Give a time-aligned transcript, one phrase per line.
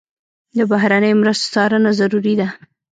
[0.57, 2.47] د بهرنیو مرستو څارنه ضروري ده.